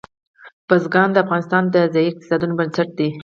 بزګان 0.67 1.09
د 1.11 1.15
افغانستان 1.23 1.63
د 1.73 1.75
ځایي 1.93 2.07
اقتصادونو 2.09 2.57
بنسټ 2.59 2.89
دی. 2.99 3.09